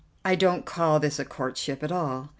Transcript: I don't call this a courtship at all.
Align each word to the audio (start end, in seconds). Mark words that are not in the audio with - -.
I 0.25 0.33
don't 0.33 0.65
call 0.65 0.99
this 0.99 1.19
a 1.19 1.25
courtship 1.25 1.83
at 1.83 1.91
all. 1.91 2.29